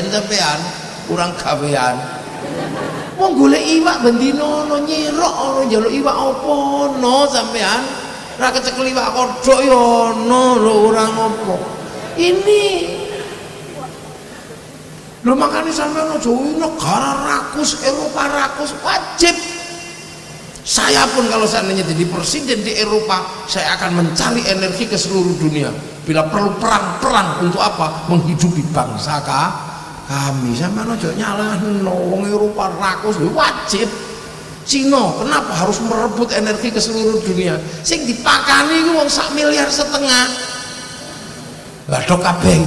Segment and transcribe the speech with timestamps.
[0.00, 0.60] ijen sampean
[1.04, 2.00] kurang gawean
[3.20, 6.56] wong golek iwak bendino no nyirok ono njaluk iwak apa
[6.96, 7.84] no sampean
[8.40, 11.56] ra kecekel iwak kodhok ya ono lho ora ngopo
[12.16, 12.96] ini
[15.20, 19.36] Lho makanya sampai aja negara rakus, Eropa rakus, wajib.
[20.64, 25.68] Saya pun kalau seandainya jadi presiden di Eropa, saya akan mencari energi ke seluruh dunia.
[26.08, 28.08] Bila perlu perang-perang untuk apa?
[28.08, 29.69] Menghidupi bangsa kah?
[30.10, 30.58] Kami.
[30.58, 33.86] Sampai aja nyalah wong Eropa rakus, wajib.
[34.60, 37.58] Cina, kenapa harus merebut energi ke seluruh dunia?
[37.82, 40.26] Sing dipakani itu wong sak miliar setengah.
[41.90, 42.58] Lah kabeh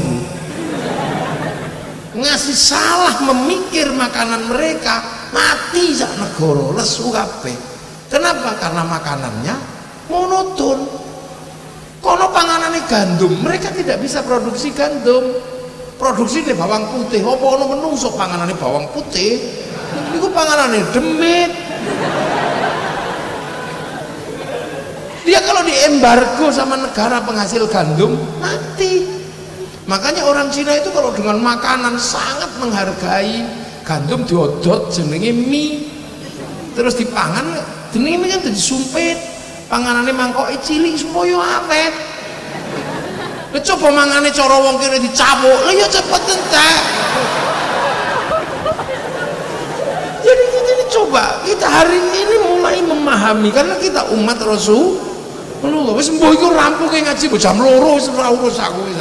[2.13, 5.01] ngasih salah memikir makanan mereka
[5.33, 7.57] mati sak negara lesu kabeh
[8.13, 9.55] kenapa karena makanannya
[10.13, 10.85] monoton
[12.05, 15.25] kono panganane gandum mereka tidak bisa produksi gandum
[16.03, 17.23] produksi ini bawang putih.
[17.23, 19.39] Apa ono menungso panganane bawang putih?
[20.11, 21.51] Itu panganane demit.
[25.23, 29.07] Dia kalau diembargo sama negara penghasil gandum mati.
[29.87, 33.47] Makanya orang Cina itu kalau dengan makanan sangat menghargai
[33.87, 35.87] gandum diodot jenenge mie.
[36.75, 37.47] Terus dipangan
[37.95, 39.17] jenenge mie kan jadi sumpit.
[39.71, 42.12] Panganannya mangkok cilik supaya awet
[43.53, 46.81] Lah coba mangane cara wong kene dicamuk, lah ya cepet entek.
[50.25, 54.97] Jadi kita ini coba, kita hari ini mulai memahami karena kita umat Rasul.
[55.61, 58.99] Menunggu, wis mbuh iku rampung ngaji jam loro wis ora urus aku wis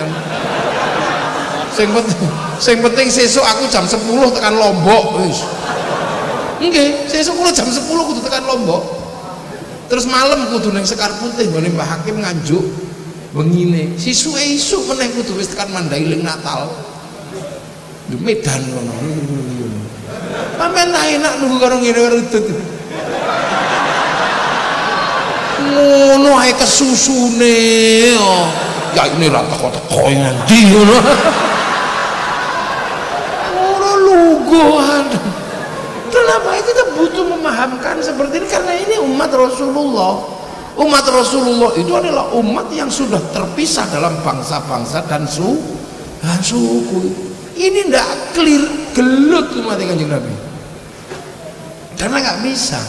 [1.74, 2.22] sing penting
[2.62, 3.98] sing penting sesuk aku jam 10
[4.36, 5.42] tekan Lombok wis.
[6.62, 8.84] Nggih sesuk jam 10 kudu tekan Lombok.
[9.90, 12.91] Terus malam kudu ning Sekar Putih nggone Mbah Hakim nganjuk
[13.32, 16.68] wengine sisuke isuk meneh kudu wis tekan Mandailing Natal.
[18.08, 18.92] Di Medan ngono.
[20.60, 22.46] Pamen enak nunggu karo ngene karo udut
[25.62, 27.56] ngono ae kesusune
[28.92, 30.98] ya ini rata teko-teko ngendi ngono.
[34.12, 35.08] Sungguhan
[36.12, 40.20] kenapa kita butuh memahamkan seperti ini karena ini umat Rasulullah
[40.82, 45.58] umat Rasulullah itu adalah umat yang sudah terpisah dalam bangsa-bangsa dan su
[46.18, 47.30] dan suku.
[47.54, 48.64] Ini tidak clear
[48.96, 50.34] gelut umat kanjeng Nabi.
[51.96, 52.80] Karena nggak bisa.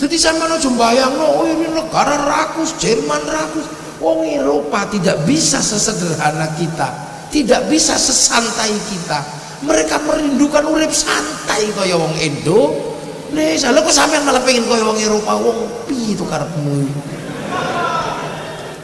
[0.00, 3.66] Jadi sama no bayang oh ini negara rakus Jerman rakus.
[4.02, 9.24] Wong Eropa tidak bisa sesederhana kita tidak bisa sesantai kita.
[9.64, 12.91] Mereka merindukan urip santai kaya wong Indo
[13.32, 15.32] Indonesia lho kok sampean malah pengen kaya wong Eropa.
[15.40, 16.84] Wong pi itu karepmu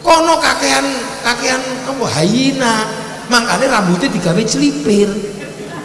[0.01, 0.89] kono kakean
[1.21, 2.89] kakean apa hayina
[3.29, 5.13] makanya rambutnya digawe celipir.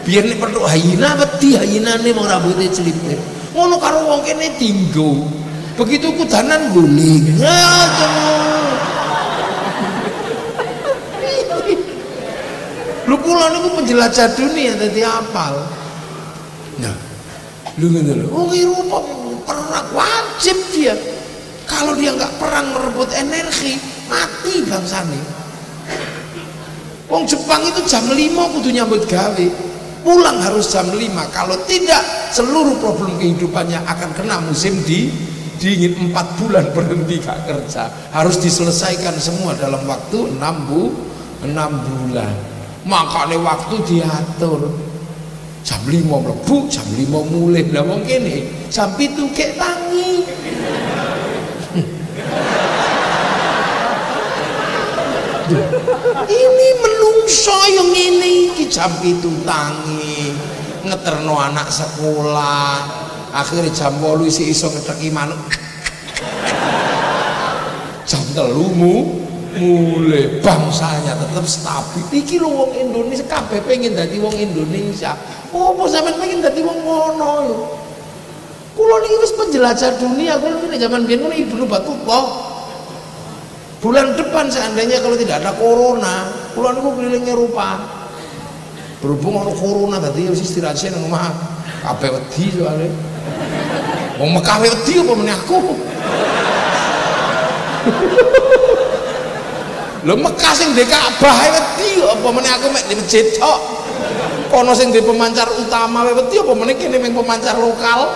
[0.00, 3.20] Biar nek perlu hayina wedi hayinane mau rambutnya celipir.
[3.52, 5.28] Ngono karo wong kene tinggo
[5.74, 7.34] begitu kudanan guling
[13.04, 15.60] lu kula niku penjelajah dunia dadi apal.
[16.80, 17.03] Nah
[17.78, 18.98] lu ngene lho oh Eropa
[19.44, 20.96] perang wajib dia.
[21.64, 25.20] Kalau dia nggak perang merebut energi mati bangsane.
[27.08, 28.16] Wong Jepang itu jam 5
[28.58, 29.46] kudu nyambut gawe.
[30.04, 31.00] Pulang harus jam 5
[31.32, 35.08] kalau tidak seluruh problem kehidupannya akan kena musim di
[35.56, 37.88] dingin 4 bulan berhenti gak kerja.
[38.12, 40.92] Harus diselesaikan semua dalam waktu 6 bu
[41.44, 41.48] 6
[41.88, 42.34] bulan.
[42.84, 44.68] Makanya waktu diatur
[45.64, 50.28] jam 5 mlebu jam 5 mulai lah wong kene jam 7 kek tangi.
[56.24, 58.52] Ini menungso yang ini.
[58.52, 60.32] Iki jam 7 tangi.
[60.84, 62.84] Ngeterno anak sekolah.
[63.32, 65.40] Akhirnya jam 8 isi iso ngeteki manuk.
[68.04, 69.23] Jam telumu
[69.58, 72.04] mulai bangsanya tetap stabil.
[72.10, 75.14] Iki lho wong Indonesia kabeh pengen dadi wong Indonesia.
[75.54, 77.58] Opo sampean pengen dadi wong ngono lho
[78.74, 82.26] kula niki wis penjelajah dunia kula niki zaman biyen ngono Ibnu Battulah
[83.78, 86.26] bulan depan seandainya kalau tidak ada corona
[86.58, 88.02] kula niku keliling Eropa
[88.98, 91.28] berhubung ono corona tadi wis istirahat sih nang omah.
[91.84, 92.88] Kabeh wedi soalnya.
[94.16, 95.60] Wong Mekah wedi apa meneh aku
[100.04, 103.60] Lho Mekah sing ndek Ka'bah wedi apa meneh aku mek di masjid tok.
[104.52, 108.12] Kono sing di pemancar utama wedi apa meneh kene meng pemancar lokal.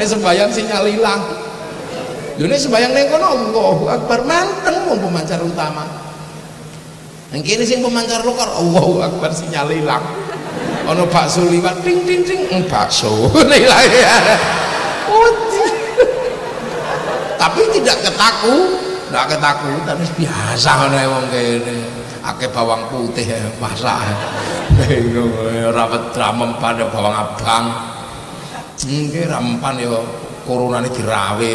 [0.00, 1.20] Nek sembayang sinyal ilang.
[2.40, 5.84] Lho nek sembayang ning kono Allahu Akbar manteng wong pemancar utama.
[7.36, 10.04] Nang kene sing pemancar lokal Allahu Akbar sinyal ilang.
[10.86, 13.34] ono bakso liwat ting ting ting mm, bakso oh,
[17.34, 21.76] tapi tidak ketaku tidak ketakutan biasa ngono wong kene.
[22.26, 23.26] Akeh bawang putih
[23.62, 24.02] masak.
[25.70, 27.64] Ora ramem pada bawang abang.
[28.82, 29.98] Nggih rampan ya
[30.46, 31.50] ini dirawe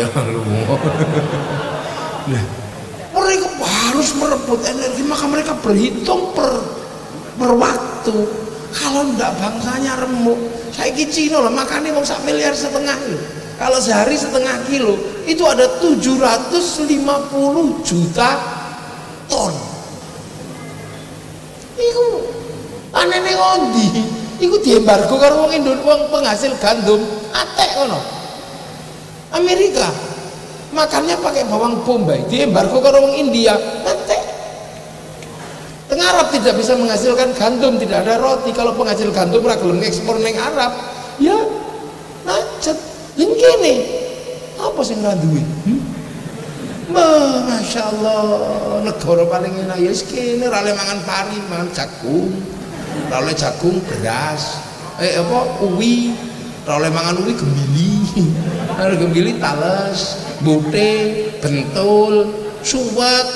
[3.11, 6.59] mereka harus merebut energi maka mereka berhitung per
[7.39, 8.15] per waktu.
[8.71, 10.39] Kalau enggak bangsanya remuk
[10.71, 12.95] saya Cina lah makannya mau sak miliar setengah
[13.59, 14.95] kalau sehari setengah kilo
[15.27, 18.29] itu ada 750 juta
[19.27, 19.53] ton.
[21.77, 22.05] Itu
[22.91, 23.87] aneh ngondi
[24.43, 26.99] iku diembargo karo wong Indonesia penghasil gandum
[27.31, 27.95] atek kono
[29.31, 29.87] Amerika
[30.75, 33.55] makannya pakai bawang bombay diembargo karo wong India
[33.87, 34.19] atek.
[35.91, 38.55] Tengah Arab tidak bisa menghasilkan gandum, tidak ada roti.
[38.55, 40.71] Kalau penghasil gandum gelem ekspor neng Arab,
[41.19, 41.35] ya
[42.23, 42.79] macet.
[43.19, 44.00] Yang kene
[44.61, 45.41] apa sih ora duwe?
[45.65, 45.81] Hmm?
[46.91, 48.23] Masya Allah
[48.83, 52.29] negara paling enak ya kene ora mangan pari, mangan jagung.
[53.07, 54.59] Ora jagung beras.
[54.99, 56.13] Eh apa uwi,
[56.67, 57.89] ora mangan uwi gembili.
[58.81, 60.91] Ora gembili tales, bote,
[61.39, 62.27] bentul,
[62.65, 63.27] suwet.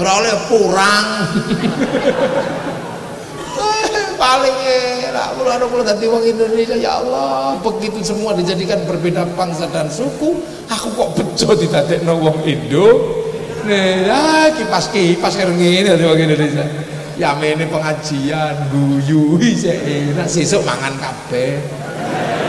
[0.00, 1.08] Ora oleh purang.
[4.22, 4.56] paling
[5.10, 5.28] enak.
[5.34, 10.38] Kula kula dadi wong Indonesia ya Allah begitu semua dijadikan berbeda bangsa dan suku
[10.70, 13.18] aku kok bejo didadekno wong Indo?
[13.66, 16.64] Ya kipas kipas karo ngene dadi Indonesia.
[17.18, 20.30] Ya mene pengajian guyu enak.
[20.30, 21.58] Sesuk mangan kabeh.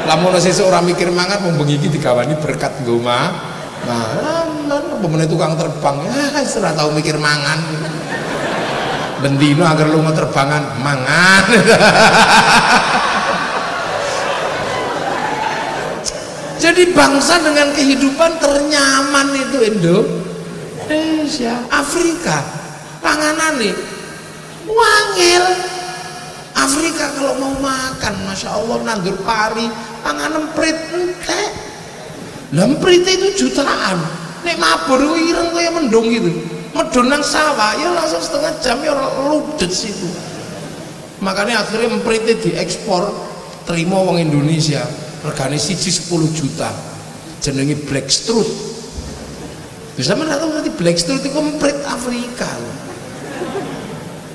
[0.06, 4.48] Lamun sesuk ora mikir mangan bengi iki digawani berkat nggo mah Nah,
[5.04, 6.08] pemenang tukang terbang?
[6.08, 7.60] Ya, ora tau mikir mangan
[9.24, 11.44] bendino agar lu terbangan mangan.
[16.64, 22.44] Jadi bangsa dengan kehidupan ternyaman itu Indonesia Afrika.
[23.00, 23.76] Panganan nih
[24.68, 25.44] wangil.
[26.54, 29.68] Afrika kalau mau makan Masya Allah nandur pari
[30.06, 31.52] panganan prit entek.
[32.54, 33.98] Lemprit itu jutaan.
[34.46, 37.78] Nek mabur ireng kayak mendung gitu medun nang sawah.
[37.80, 40.10] Ya langsung setengah jam ya ludet situ.
[41.24, 43.08] Makanya akhirnya memperite diekspor
[43.64, 44.84] terima wong Indonesia.
[45.24, 46.70] Regane siji 10 juta.
[47.40, 48.74] Jenenge black strut
[49.94, 52.50] bisa mana tahu nanti black strut itu memprit Afrika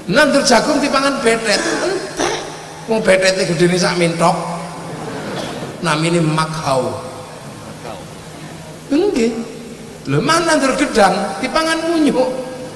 [0.08, 1.60] nandur jagung dipangan betet.
[1.60, 2.34] Entek.
[2.88, 4.32] Mau betetnya gede nih sak mintok.
[5.84, 6.90] Namanya makhau
[8.88, 9.30] enggak
[10.08, 11.12] lho mana nandur gedang?
[11.44, 12.16] Dipangan munyuk.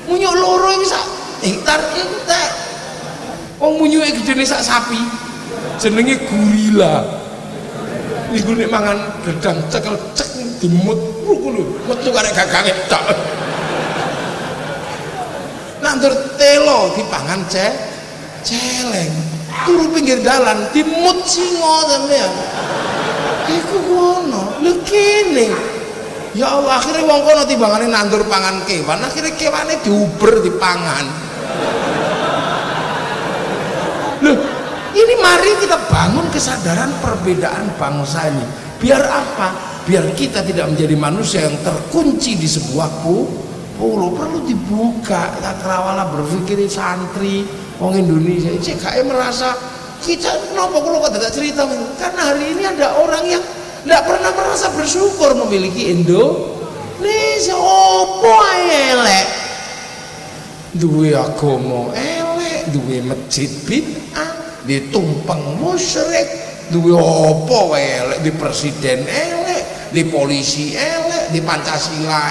[0.05, 1.05] Munyuk loro iki sak
[1.41, 2.49] hektar entek
[3.57, 5.01] wong munyuke gedene sak sapi.
[5.81, 7.01] Jenenge gurila
[8.37, 10.29] iku nek mangan gedang cekel cek
[10.61, 13.05] dimut ngono metu karek gagange tok.
[15.81, 17.73] Nandur telo dipangan cek
[18.45, 19.13] celeng.
[19.63, 22.33] Turu pinggir dalan dimut singo sampean
[23.49, 24.43] iku ngono.
[24.61, 25.72] Lho kene
[26.33, 31.05] Ya Allah akhirnya wong kono timbangane nandur pangan kewan akhirnya kewane diuber dipangan.
[34.25, 34.39] Loh
[34.93, 38.45] ini mari kita bangun kesadaran perbedaan bangsa ini.
[38.81, 39.49] Biar apa?
[39.85, 44.09] Biar kita tidak menjadi manusia yang terkunci di sebuah pulau.
[44.13, 47.45] Perlu dibuka tak kerawala berpikir santri
[47.77, 48.53] wong Indonesia.
[48.57, 49.53] CKM merasa
[50.01, 51.67] kita kenapa kalau kata cerita
[52.01, 53.43] karena hari ini ada orang yang
[53.83, 57.57] tidak pernah merasa bersyukur memiliki Indonesia.
[57.59, 58.39] Opo
[58.71, 59.27] elek?
[60.73, 66.29] Duwe agama elek duwe masjid bid'ah ditumpeng musyrik
[66.71, 72.31] duwe opo elek di presiden elek di polisi elek di Pancasila